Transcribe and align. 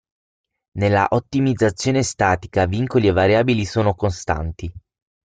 Nella 0.79 1.05
ottimizzazione 1.11 2.01
statica 2.01 2.65
vincoli 2.65 3.05
e 3.05 3.11
variabili 3.11 3.65
sono 3.65 3.93
costanti. 3.93 4.73